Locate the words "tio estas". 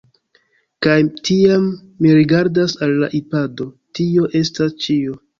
3.99-4.73